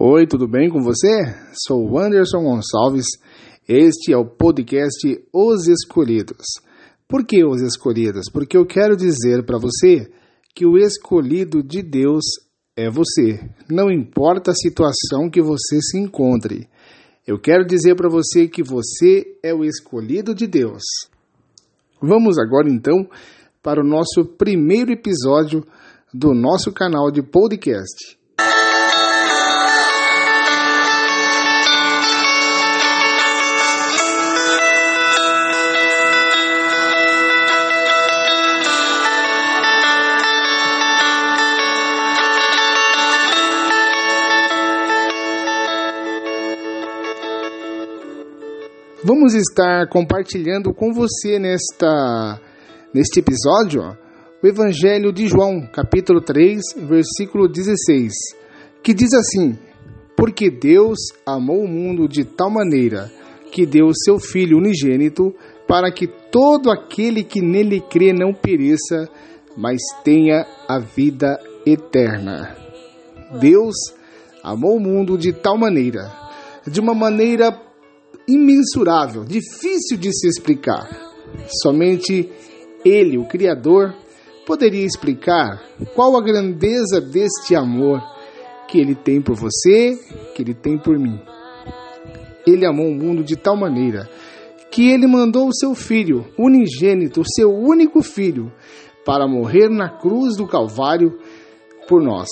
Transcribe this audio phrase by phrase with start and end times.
[0.00, 1.34] Oi, tudo bem com você?
[1.66, 3.06] Sou Anderson Gonçalves.
[3.68, 4.96] Este é o podcast
[5.34, 6.46] Os Escolhidos.
[7.08, 8.26] Por que os escolhidos?
[8.32, 10.08] Porque eu quero dizer para você
[10.54, 12.22] que o escolhido de Deus
[12.76, 13.40] é você.
[13.68, 16.68] Não importa a situação que você se encontre.
[17.26, 20.84] Eu quero dizer para você que você é o escolhido de Deus.
[22.00, 23.04] Vamos agora então
[23.60, 25.64] para o nosso primeiro episódio
[26.14, 28.16] do nosso canal de podcast.
[49.04, 52.40] Vamos estar compartilhando com você nesta
[52.92, 53.96] neste episódio
[54.42, 58.12] o Evangelho de João, capítulo 3, versículo 16,
[58.82, 59.56] que diz assim:
[60.16, 63.08] Porque Deus amou o mundo de tal maneira
[63.52, 65.32] que deu seu Filho unigênito
[65.68, 69.08] para que todo aquele que nele crê não pereça,
[69.56, 72.56] mas tenha a vida eterna.
[73.38, 73.76] Deus
[74.42, 76.12] amou o mundo de tal maneira,
[76.66, 77.67] de uma maneira
[78.28, 80.88] imensurável, difícil de se explicar.
[81.62, 82.30] Somente
[82.84, 83.94] Ele, o Criador,
[84.46, 85.62] poderia explicar
[85.94, 88.00] qual a grandeza deste amor
[88.68, 89.98] que Ele tem por você,
[90.34, 91.18] que Ele tem por mim.
[92.46, 94.08] Ele amou o mundo de tal maneira
[94.70, 98.52] que Ele mandou o seu Filho, unigênito, o seu único Filho,
[99.04, 101.18] para morrer na cruz do Calvário
[101.88, 102.28] por nós,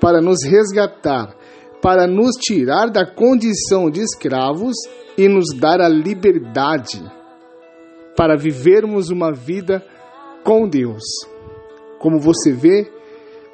[0.00, 1.36] para nos resgatar,
[1.82, 4.74] para nos tirar da condição de escravos
[5.16, 7.02] e nos dar a liberdade
[8.16, 9.84] para vivermos uma vida
[10.42, 11.02] com Deus.
[11.98, 12.90] Como você vê,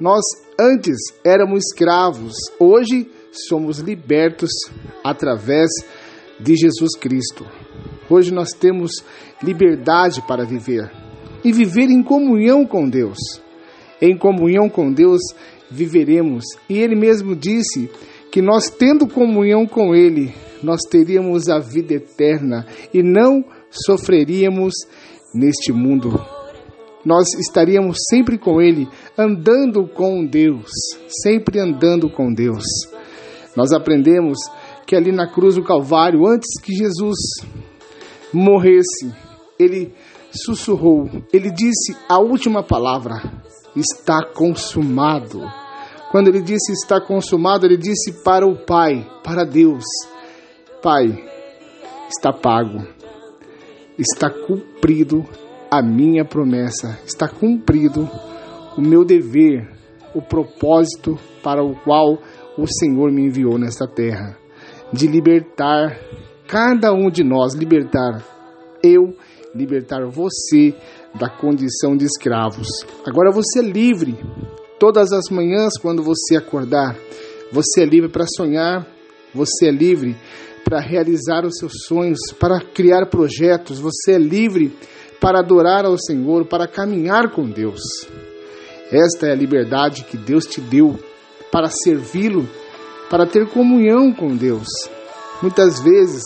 [0.00, 0.22] nós
[0.58, 4.50] antes éramos escravos, hoje somos libertos
[5.04, 5.70] através
[6.40, 7.46] de Jesus Cristo.
[8.10, 9.04] Hoje nós temos
[9.42, 10.90] liberdade para viver
[11.44, 13.18] e viver em comunhão com Deus.
[14.00, 15.20] Em comunhão com Deus
[15.70, 16.44] viveremos.
[16.68, 17.90] E Ele mesmo disse
[18.30, 24.72] que nós, tendo comunhão com Ele, nós teríamos a vida eterna e não sofreríamos
[25.34, 26.20] neste mundo.
[27.04, 30.70] Nós estaríamos sempre com Ele, andando com Deus,
[31.22, 32.64] sempre andando com Deus.
[33.56, 34.38] Nós aprendemos
[34.86, 37.18] que ali na cruz do Calvário, antes que Jesus
[38.32, 39.12] morresse,
[39.58, 39.92] Ele
[40.30, 43.20] sussurrou, Ele disse a última palavra:
[43.74, 45.40] está consumado.
[46.10, 49.84] Quando ele disse está consumado, ele disse para o Pai, para Deus:
[50.82, 51.16] Pai,
[52.08, 52.84] está pago,
[53.96, 55.24] está cumprido
[55.70, 58.10] a minha promessa, está cumprido
[58.76, 59.70] o meu dever,
[60.12, 62.18] o propósito para o qual
[62.58, 64.36] o Senhor me enviou nesta terra,
[64.92, 65.96] de libertar
[66.48, 68.20] cada um de nós, libertar
[68.82, 69.14] eu,
[69.54, 70.74] libertar você
[71.14, 72.66] da condição de escravos.
[73.06, 74.18] Agora você é livre.
[74.80, 76.96] Todas as manhãs, quando você acordar,
[77.52, 78.84] você é livre para sonhar,
[79.32, 80.16] você é livre
[80.64, 84.76] para realizar os seus sonhos, para criar projetos, você é livre
[85.20, 87.80] para adorar ao Senhor, para caminhar com Deus.
[88.90, 90.98] Esta é a liberdade que Deus te deu
[91.50, 92.48] para servi-lo,
[93.08, 94.66] para ter comunhão com Deus.
[95.40, 96.22] Muitas vezes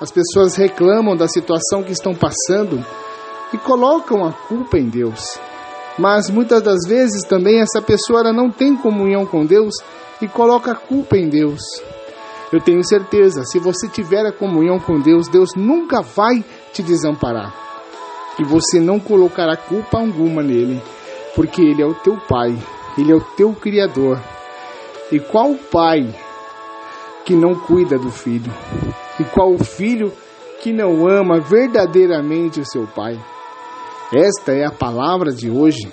[0.00, 2.84] as pessoas reclamam da situação que estão passando
[3.52, 5.38] e colocam a culpa em Deus.
[5.98, 9.74] Mas muitas das vezes também essa pessoa não tem comunhão com Deus
[10.22, 11.60] e coloca a culpa em Deus.
[12.52, 17.54] Eu tenho certeza, se você tiver a comunhão com Deus, Deus nunca vai te desamparar.
[18.40, 20.82] E você não colocará culpa alguma nele,
[21.36, 22.58] porque ele é o teu pai,
[22.98, 24.20] ele é o teu criador.
[25.12, 26.12] E qual pai
[27.24, 28.52] que não cuida do filho?
[29.20, 30.12] E qual filho
[30.60, 33.18] que não ama verdadeiramente o seu pai?
[34.12, 35.88] Esta é a palavra de hoje,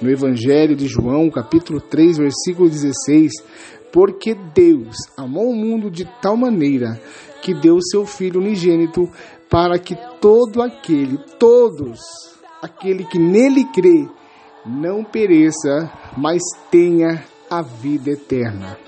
[0.00, 3.30] no Evangelho de João, capítulo 3, versículo 16,
[3.92, 7.00] porque Deus amou o mundo de tal maneira
[7.42, 9.08] que deu o seu Filho unigênito
[9.50, 12.00] para que todo aquele, todos,
[12.62, 14.08] aquele que nele crê,
[14.64, 16.40] não pereça, mas
[16.70, 18.78] tenha a vida eterna.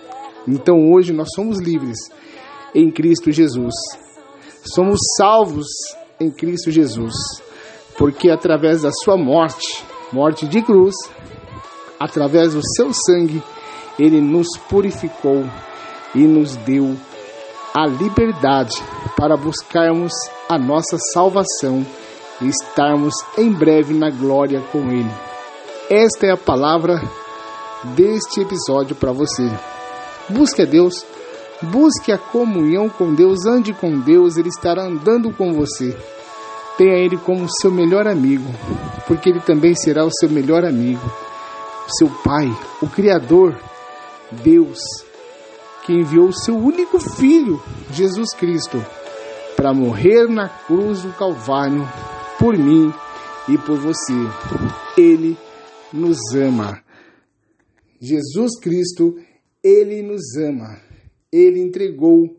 [0.48, 1.98] Então hoje nós somos livres
[2.74, 3.74] em Cristo Jesus.
[4.64, 5.66] Somos salvos
[6.18, 7.14] em Cristo Jesus,
[7.98, 10.94] porque através da sua morte, morte de cruz,
[12.00, 13.42] através do seu sangue,
[13.98, 15.44] ele nos purificou
[16.14, 16.96] e nos deu
[17.74, 18.80] a liberdade
[19.16, 20.12] para buscarmos
[20.48, 21.84] a nossa salvação
[22.40, 25.10] e estarmos em breve na glória com Ele.
[25.90, 27.02] Esta é a palavra
[27.96, 29.50] deste episódio para você.
[30.28, 31.04] Busque a Deus,
[31.62, 35.96] busque a comunhão com Deus, ande com Deus, Ele estará andando com você.
[36.78, 38.50] Tenha Ele como seu melhor amigo,
[39.06, 41.02] porque Ele também será o seu melhor amigo,
[41.98, 42.50] seu Pai,
[42.80, 43.54] o Criador,
[44.34, 44.78] Deus,
[45.84, 48.84] que enviou o seu único Filho, Jesus Cristo,
[49.56, 51.82] para morrer na cruz do Calvário
[52.38, 52.92] por mim
[53.48, 54.12] e por você.
[54.96, 55.36] Ele
[55.92, 56.82] nos ama.
[58.00, 59.16] Jesus Cristo,
[59.62, 60.80] Ele nos ama.
[61.32, 62.36] Ele entregou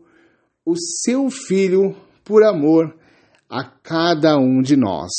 [0.64, 2.94] o seu Filho por amor
[3.48, 5.10] a cada um de nós.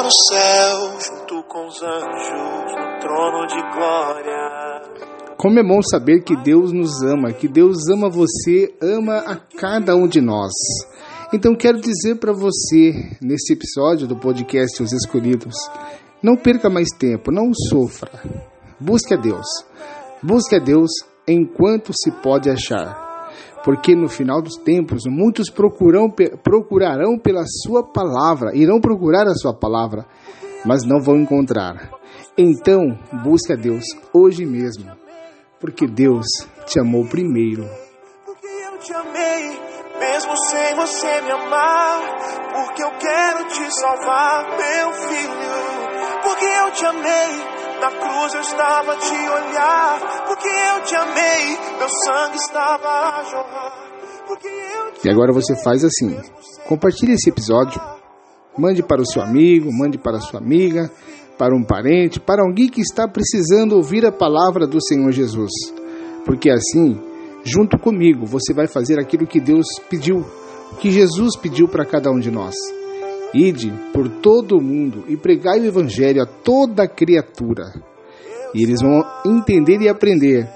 [0.00, 5.36] Lá no céu, junto com os anjos, no trono de glória.
[5.36, 9.94] Como é bom saber que Deus nos ama, que Deus ama você, ama a cada
[9.94, 10.52] um de nós.
[11.32, 15.54] Então quero dizer para você, nesse episódio do podcast Os Escolhidos,
[16.22, 18.10] não perca mais tempo, não sofra.
[18.78, 19.46] Busque a Deus.
[20.22, 20.90] Busque a Deus
[21.28, 23.09] enquanto se pode achar.
[23.64, 26.10] Porque no final dos tempos, muitos procuram,
[26.42, 30.06] procurarão pela sua palavra, irão procurar a sua palavra,
[30.64, 31.90] mas não vão encontrar.
[32.36, 33.84] Então, busque a Deus
[34.14, 35.00] hoje mesmo
[35.60, 36.26] porque Deus
[36.64, 37.68] te amou primeiro.
[38.24, 39.60] Porque eu te amei,
[40.00, 42.00] mesmo sem você me amar.
[42.54, 46.20] Porque eu quero te salvar, meu filho.
[46.22, 50.24] Porque eu te amei, na cruz eu estava a te olhar.
[50.26, 53.90] Porque eu te amei, meu sangue estava a jorrar.
[55.02, 56.16] E agora você faz assim:
[56.68, 57.80] compartilhe esse episódio,
[58.56, 60.90] mande para o seu amigo, mande para a sua amiga
[61.40, 65.50] para um parente, para alguém que está precisando ouvir a palavra do Senhor Jesus.
[66.26, 67.00] Porque assim,
[67.42, 70.22] junto comigo, você vai fazer aquilo que Deus pediu,
[70.80, 72.54] que Jesus pediu para cada um de nós.
[73.32, 77.72] Ide por todo o mundo e pregai o Evangelho a toda criatura.
[78.54, 80.48] E eles vão entender e aprender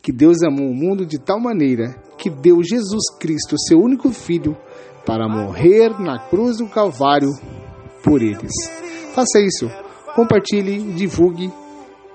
[0.00, 4.56] que Deus amou o mundo de tal maneira que deu Jesus Cristo, seu único Filho,
[5.04, 7.30] para morrer na cruz do Calvário
[8.02, 8.52] por eles.
[9.14, 9.68] Faça isso
[10.14, 11.52] compartilhe, divulgue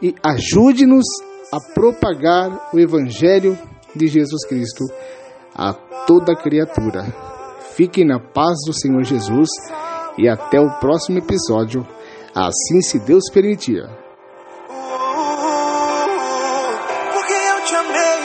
[0.01, 1.05] e ajude-nos
[1.51, 3.57] a propagar o Evangelho
[3.95, 4.83] de Jesus Cristo
[5.55, 5.73] a
[6.05, 7.05] toda criatura.
[7.75, 9.49] Fiquem na paz do Senhor Jesus
[10.17, 11.87] e até o próximo episódio,
[12.35, 13.83] assim se Deus permitir.
[17.13, 18.19] Porque eu te amei,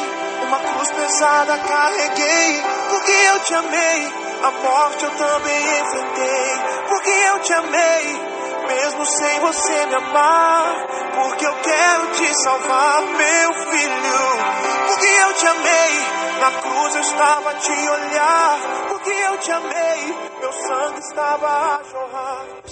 [0.46, 2.62] uma cruz pesada carreguei.
[2.88, 4.12] Porque eu te amei,
[4.42, 6.60] a morte eu também enfrentei.
[6.88, 8.32] Porque eu te amei
[8.66, 10.86] mesmo sem você me amar.
[11.14, 14.02] Porque eu quero te salvar, meu filho.
[14.86, 15.92] Porque eu te amei,
[16.40, 18.58] na cruz eu estava a te olhar.
[18.88, 22.62] Porque eu te amei, meu sangue estava a your hearts.